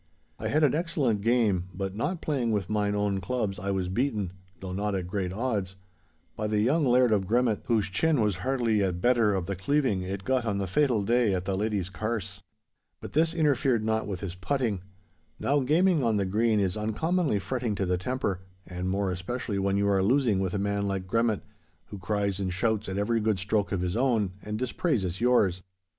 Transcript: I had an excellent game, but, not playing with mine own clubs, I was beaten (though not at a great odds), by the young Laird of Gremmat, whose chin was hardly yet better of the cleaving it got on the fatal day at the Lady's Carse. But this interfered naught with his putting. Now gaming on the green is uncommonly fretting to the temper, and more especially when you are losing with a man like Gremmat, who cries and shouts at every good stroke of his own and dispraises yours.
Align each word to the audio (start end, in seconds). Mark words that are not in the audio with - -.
I 0.39 0.47
had 0.47 0.63
an 0.63 0.73
excellent 0.73 1.21
game, 1.21 1.65
but, 1.75 1.93
not 1.95 2.23
playing 2.23 2.51
with 2.51 2.71
mine 2.71 2.95
own 2.95 3.19
clubs, 3.21 3.59
I 3.59 3.69
was 3.69 3.87
beaten 3.87 4.33
(though 4.59 4.73
not 4.73 4.95
at 4.95 5.01
a 5.01 5.03
great 5.03 5.31
odds), 5.31 5.75
by 6.35 6.47
the 6.47 6.59
young 6.59 6.83
Laird 6.85 7.11
of 7.11 7.27
Gremmat, 7.27 7.61
whose 7.65 7.85
chin 7.87 8.19
was 8.19 8.37
hardly 8.37 8.79
yet 8.79 8.99
better 8.99 9.35
of 9.35 9.45
the 9.45 9.55
cleaving 9.55 10.01
it 10.01 10.23
got 10.23 10.43
on 10.43 10.57
the 10.57 10.65
fatal 10.65 11.03
day 11.03 11.35
at 11.35 11.45
the 11.45 11.55
Lady's 11.55 11.91
Carse. 11.91 12.41
But 12.99 13.13
this 13.13 13.35
interfered 13.35 13.83
naught 13.85 14.07
with 14.07 14.21
his 14.21 14.33
putting. 14.33 14.81
Now 15.39 15.59
gaming 15.59 16.03
on 16.03 16.17
the 16.17 16.25
green 16.25 16.59
is 16.59 16.75
uncommonly 16.75 17.37
fretting 17.37 17.75
to 17.75 17.85
the 17.85 17.99
temper, 17.99 18.41
and 18.65 18.89
more 18.89 19.11
especially 19.11 19.59
when 19.59 19.77
you 19.77 19.87
are 19.87 20.01
losing 20.01 20.39
with 20.39 20.55
a 20.55 20.57
man 20.57 20.87
like 20.87 21.05
Gremmat, 21.05 21.41
who 21.89 21.99
cries 21.99 22.39
and 22.39 22.51
shouts 22.51 22.89
at 22.89 22.97
every 22.97 23.19
good 23.19 23.37
stroke 23.37 23.71
of 23.71 23.81
his 23.81 23.95
own 23.95 24.31
and 24.41 24.57
dispraises 24.57 25.21
yours. 25.21 25.61